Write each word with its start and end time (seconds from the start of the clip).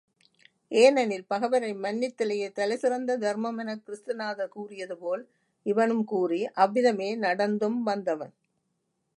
ஏனெனில் 0.71 1.27
பகைவரை 1.27 1.73
மன்னித்தலையே 1.73 2.51
தலைசிறந்த 2.51 3.17
தர்மமெனக் 3.17 3.83
கிறிஸ்து 3.83 4.15
நாதர் 4.15 4.53
கூறியதுபோல் 4.55 5.23
இவனும் 5.65 6.03
கூறி, 6.03 6.45
அவ்விதமே 6.55 7.15
நடந்தும் 7.17 7.83
வந்தவன். 7.83 8.33